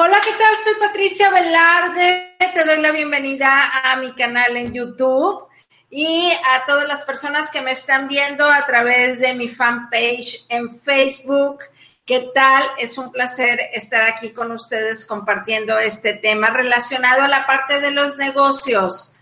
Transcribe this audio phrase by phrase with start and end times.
[0.00, 0.54] Hola, ¿qué tal?
[0.62, 2.36] Soy Patricia Velarde.
[2.38, 5.48] Te doy la bienvenida a mi canal en YouTube
[5.90, 10.80] y a todas las personas que me están viendo a través de mi fanpage en
[10.82, 11.64] Facebook.
[12.06, 12.62] ¿Qué tal?
[12.78, 17.90] Es un placer estar aquí con ustedes compartiendo este tema relacionado a la parte de
[17.90, 19.14] los negocios.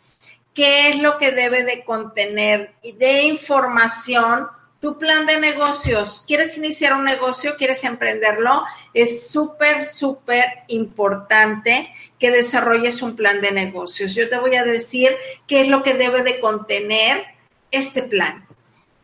[0.53, 4.47] ¿Qué es lo que debe de contener de información
[4.87, 6.23] tu plan de negocios.
[6.29, 7.57] ¿Quieres iniciar un negocio?
[7.59, 8.65] ¿Quieres emprenderlo?
[8.95, 14.15] Es súper, súper importante que desarrolles un plan de negocios.
[14.15, 15.11] Yo te voy a decir
[15.49, 17.25] qué es lo que debe de contener
[17.73, 18.47] este plan.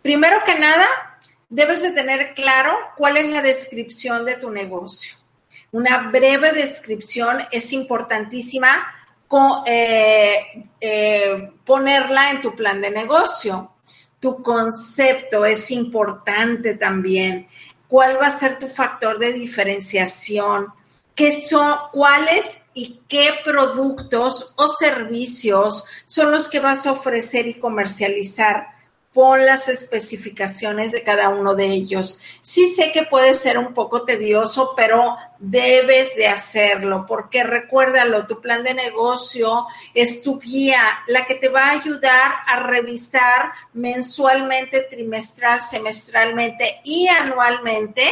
[0.03, 0.87] Primero que nada,
[1.49, 5.17] debes de tener claro cuál es la descripción de tu negocio.
[5.73, 8.87] Una breve descripción es importantísima
[9.67, 13.72] eh, eh, ponerla en tu plan de negocio
[14.23, 17.49] tu concepto es importante también.
[17.89, 20.69] ¿Cuál va a ser tu factor de diferenciación?
[21.17, 27.55] ¿Qué son, cuáles y qué productos o servicios son los que vas a ofrecer y
[27.55, 28.69] comercializar?
[29.13, 32.19] Pon las especificaciones de cada uno de ellos.
[32.41, 38.41] Sí sé que puede ser un poco tedioso, pero debes de hacerlo, porque recuérdalo, tu
[38.41, 44.87] plan de negocio es tu guía, la que te va a ayudar a revisar mensualmente,
[44.89, 48.05] trimestral, semestralmente y anualmente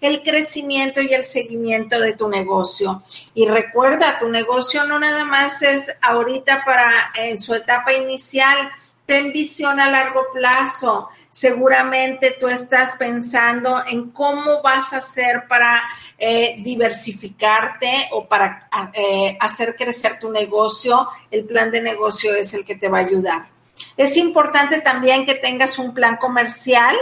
[0.00, 3.02] el crecimiento y el seguimiento de tu negocio.
[3.34, 8.70] Y recuerda, tu negocio no nada más es ahorita para en su etapa inicial,
[9.08, 11.08] ten visión a largo plazo.
[11.30, 15.82] Seguramente tú estás pensando en cómo vas a hacer para
[16.18, 21.08] eh, diversificarte o para eh, hacer crecer tu negocio.
[21.30, 23.48] El plan de negocio es el que te va a ayudar.
[23.96, 26.94] Es importante también que tengas un plan comercial.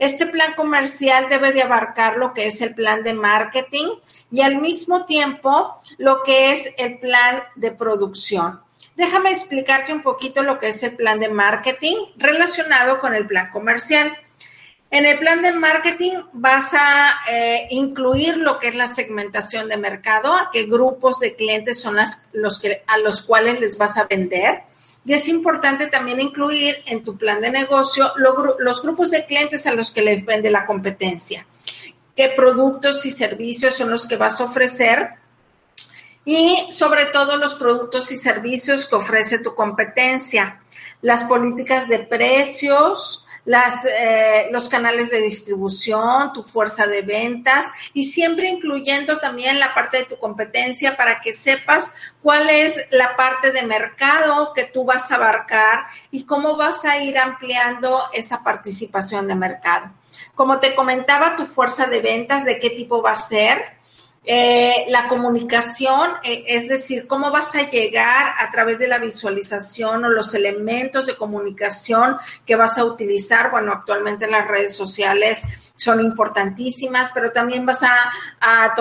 [0.00, 3.86] Este plan comercial debe de abarcar lo que es el plan de marketing
[4.32, 8.60] y al mismo tiempo lo que es el plan de producción.
[8.96, 13.50] Déjame explicarte un poquito lo que es el plan de marketing relacionado con el plan
[13.50, 14.16] comercial.
[14.90, 19.78] En el plan de marketing vas a eh, incluir lo que es la segmentación de
[19.78, 21.96] mercado, a qué grupos de clientes son
[22.34, 24.64] los que, a los cuales les vas a vender.
[25.06, 29.74] Y es importante también incluir en tu plan de negocio los grupos de clientes a
[29.74, 31.46] los que les vende la competencia.
[32.14, 35.21] ¿Qué productos y servicios son los que vas a ofrecer?
[36.24, 40.60] Y sobre todo los productos y servicios que ofrece tu competencia,
[41.00, 48.48] las políticas de precios, eh, los canales de distribución, tu fuerza de ventas y siempre
[48.48, 53.62] incluyendo también la parte de tu competencia para que sepas cuál es la parte de
[53.62, 59.34] mercado que tú vas a abarcar y cómo vas a ir ampliando esa participación de
[59.34, 59.90] mercado.
[60.36, 63.81] Como te comentaba, tu fuerza de ventas, de qué tipo va a ser,
[64.24, 70.04] eh, la comunicación, eh, es decir, cómo vas a llegar a través de la visualización
[70.04, 72.16] o los elementos de comunicación
[72.46, 73.50] que vas a utilizar.
[73.50, 75.44] Bueno, actualmente las redes sociales
[75.74, 78.74] son importantísimas, pero también vas a, a,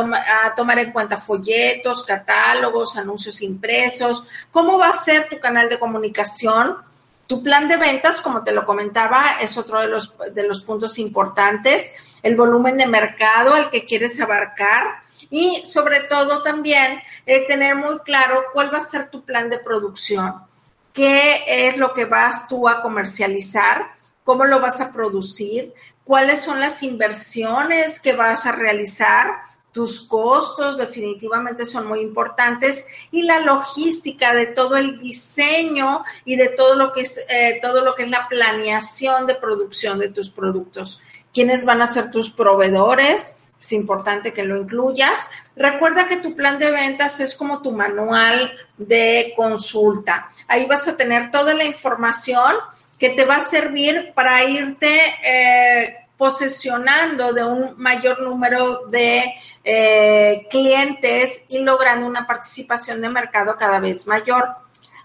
[0.45, 4.27] a tomar en cuenta folletos, catálogos, anuncios impresos.
[4.51, 6.77] ¿Cómo va a ser tu canal de comunicación?
[7.25, 10.99] Tu plan de ventas, como te lo comentaba, es otro de los, de los puntos
[10.99, 11.93] importantes.
[12.23, 17.99] El volumen de mercado al que quieres abarcar y sobre todo también eh, tener muy
[17.99, 20.35] claro cuál va a ser tu plan de producción,
[20.93, 23.93] qué es lo que vas tú a comercializar,
[24.23, 25.73] cómo lo vas a producir,
[26.03, 33.23] cuáles son las inversiones que vas a realizar, tus costos definitivamente son muy importantes y
[33.23, 37.95] la logística de todo el diseño y de todo lo que es eh, todo lo
[37.95, 40.99] que es la planeación de producción de tus productos.
[41.33, 43.35] ¿Quiénes van a ser tus proveedores?
[43.61, 45.29] es importante que lo incluyas.
[45.55, 50.31] Recuerda que tu plan de ventas es como tu manual de consulta.
[50.47, 52.55] Ahí vas a tener toda la información
[52.97, 59.25] que te va a servir para irte eh, posesionando de un mayor número de
[59.63, 64.55] eh, clientes y logrando una participación de mercado cada vez mayor.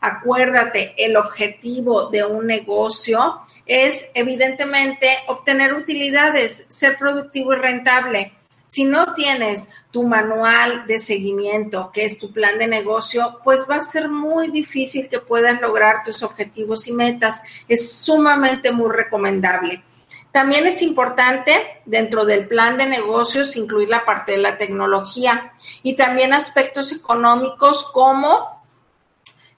[0.06, 8.32] Acuérdate, el objetivo de un negocio es evidentemente obtener utilidades, ser productivo y rentable.
[8.68, 13.76] Si no tienes tu manual de seguimiento, que es tu plan de negocio, pues va
[13.76, 17.42] a ser muy difícil que puedas lograr tus objetivos y metas.
[17.66, 19.82] Es sumamente muy recomendable.
[20.30, 25.52] También es importante dentro del plan de negocios incluir la parte de la tecnología
[25.82, 28.55] y también aspectos económicos como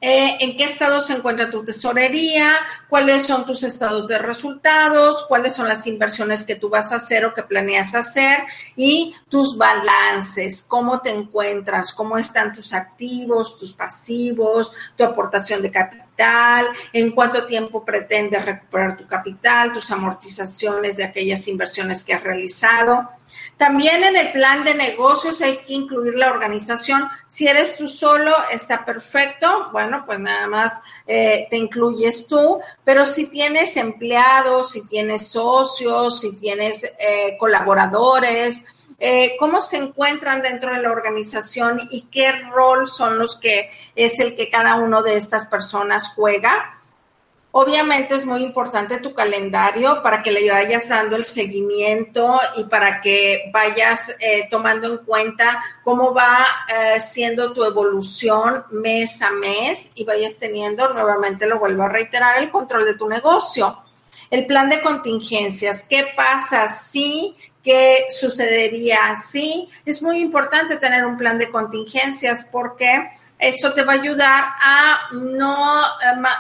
[0.01, 2.53] eh, en qué estado se encuentra tu tesorería,
[2.89, 7.25] cuáles son tus estados de resultados, cuáles son las inversiones que tú vas a hacer
[7.25, 8.39] o que planeas hacer
[8.77, 15.73] y tus balances, cómo te encuentras, cómo están tus activos, tus pasivos, tu aportación de
[15.73, 16.08] capital,
[16.93, 23.09] en cuánto tiempo pretendes recuperar tu capital, tus amortizaciones de aquellas inversiones que has realizado.
[23.57, 27.09] También en el plan de negocios hay que incluir la organización.
[27.27, 29.71] Si eres tú solo, está perfecto.
[29.73, 32.61] Bueno, pues nada más eh, te incluyes tú.
[32.85, 38.65] Pero si tienes empleados, si tienes socios, si tienes eh, colaboradores,
[38.99, 44.19] eh, cómo se encuentran dentro de la organización y qué rol son los que es
[44.21, 46.79] el que cada uno de estas personas juega
[47.51, 53.01] Obviamente es muy importante tu calendario para que le vayas dando el seguimiento y para
[53.01, 59.91] que vayas eh, tomando en cuenta cómo va eh, siendo tu evolución mes a mes
[59.95, 63.83] y vayas teniendo, nuevamente lo vuelvo a reiterar, el control de tu negocio.
[64.31, 69.69] El plan de contingencias, ¿qué pasa si qué sucedería si?
[69.85, 75.11] Es muy importante tener un plan de contingencias porque eso te va a ayudar a
[75.13, 75.87] no eh,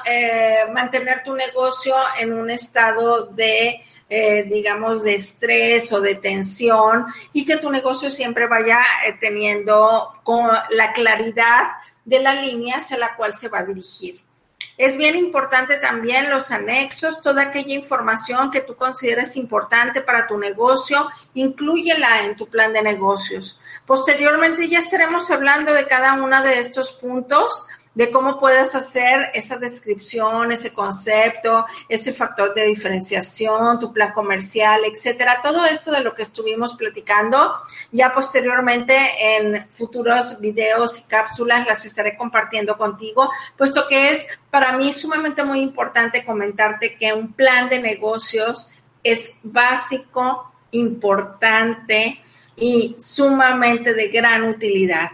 [0.06, 7.06] eh, mantener tu negocio en un estado de, eh, digamos, de estrés o de tensión
[7.32, 8.80] y que tu negocio siempre vaya
[9.20, 11.68] teniendo con la claridad
[12.04, 14.27] de la línea hacia la cual se va a dirigir.
[14.76, 20.38] Es bien importante también los anexos, toda aquella información que tú consideres importante para tu
[20.38, 23.58] negocio, incluyela en tu plan de negocios.
[23.86, 27.66] Posteriormente ya estaremos hablando de cada uno de estos puntos
[27.98, 34.82] de cómo puedes hacer esa descripción, ese concepto, ese factor de diferenciación, tu plan comercial,
[34.84, 35.40] etcétera.
[35.42, 37.54] Todo esto de lo que estuvimos platicando,
[37.90, 44.78] ya posteriormente en futuros videos y cápsulas las estaré compartiendo contigo, puesto que es para
[44.78, 48.70] mí sumamente muy importante comentarte que un plan de negocios
[49.02, 52.22] es básico, importante
[52.54, 55.10] y sumamente de gran utilidad.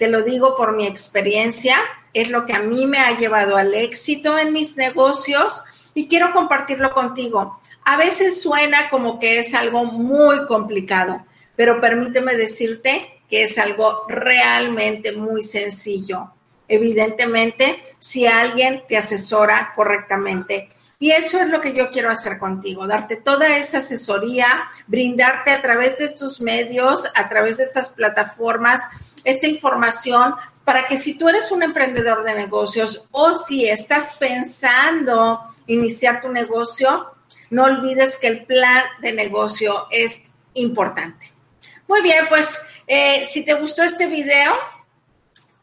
[0.00, 1.76] Te lo digo por mi experiencia
[2.14, 5.62] es lo que a mí me ha llevado al éxito en mis negocios
[5.92, 7.60] y quiero compartirlo contigo.
[7.84, 14.06] A veces suena como que es algo muy complicado, pero permíteme decirte que es algo
[14.08, 16.30] realmente muy sencillo.
[16.66, 20.70] Evidentemente, si alguien te asesora correctamente.
[21.02, 25.62] Y eso es lo que yo quiero hacer contigo, darte toda esa asesoría, brindarte a
[25.62, 28.86] través de estos medios, a través de estas plataformas,
[29.24, 35.40] esta información para que si tú eres un emprendedor de negocios o si estás pensando
[35.66, 37.12] iniciar tu negocio,
[37.48, 41.32] no olvides que el plan de negocio es importante.
[41.88, 44.52] Muy bien, pues eh, si te gustó este video,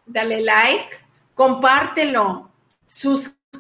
[0.04, 0.90] dale like,
[1.36, 2.52] compártelo,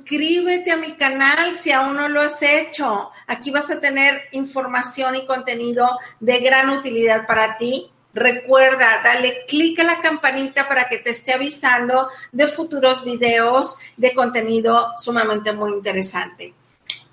[0.07, 3.11] suscríbete a mi canal si aún no lo has hecho.
[3.27, 9.79] Aquí vas a tener información y contenido de gran utilidad para ti Recuerda, dale clic
[9.79, 15.73] a la campanita para que te esté avisando de futuros videos de contenido sumamente muy
[15.73, 16.51] interesante.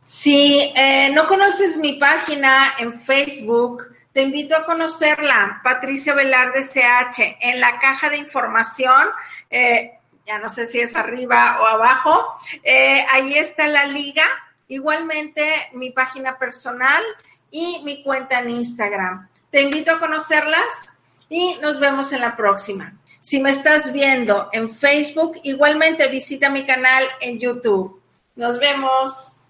[0.06, 7.36] Si eh, no conoces mi página en Facebook, te invito a conocerla, Patricia Velarde CH,
[7.38, 9.08] en la caja de información.
[9.50, 14.24] Eh, ya no sé si es arriba o abajo, eh, ahí está la liga,
[14.68, 17.02] igualmente mi página personal
[17.50, 19.28] y mi cuenta en Instagram.
[19.50, 20.98] Te invito a conocerlas
[21.28, 22.94] y nos vemos en la próxima.
[23.20, 28.00] Si me estás viendo en Facebook, igualmente visita mi canal en YouTube.
[28.36, 29.43] Nos vemos.